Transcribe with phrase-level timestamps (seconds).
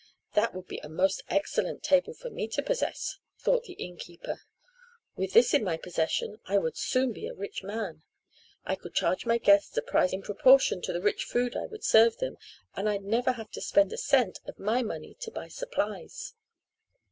[0.33, 4.41] "That would be a most excellent table for me to possess," thought the innkeeper.
[5.15, 8.01] "With this in my possession I would soon be a rich man.
[8.65, 11.83] I could charge my guests a price in proportion to the rich food I would
[11.83, 12.37] serve them,
[12.75, 16.33] and I'd never have to spend a cent of my money to buy supplies."